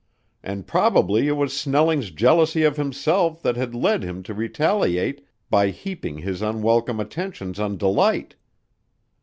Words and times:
And 0.41 0.65
probably 0.65 1.27
it 1.27 1.33
was 1.37 1.55
Snelling's 1.55 2.09
jealousy 2.09 2.63
of 2.63 2.75
himself 2.75 3.39
that 3.43 3.55
had 3.55 3.75
led 3.75 4.01
him 4.01 4.23
to 4.23 4.33
retaliate 4.33 5.23
by 5.51 5.67
heaping 5.69 6.17
his 6.17 6.41
unwelcome 6.41 6.99
attentions 6.99 7.59
on 7.59 7.77
Delight. 7.77 8.33